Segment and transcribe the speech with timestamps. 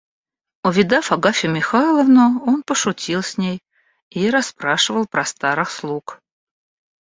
[0.67, 3.59] Увидав Агафью Михайловну, он пошутил с ней
[4.09, 6.19] и расспрашивал про старых слуг.